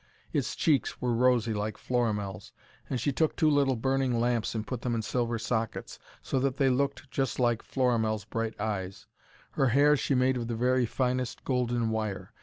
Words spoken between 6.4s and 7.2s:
they looked